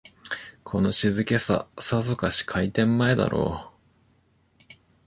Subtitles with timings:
[0.63, 4.71] この静けさ、さぞかし開店前だろう